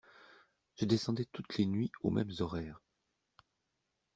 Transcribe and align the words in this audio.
Je 0.77 0.85
descendais 0.85 1.27
toutes 1.31 1.59
les 1.59 1.67
nuits 1.67 1.91
aux 2.01 2.09
mêmes 2.09 2.33
horaires. 2.39 2.81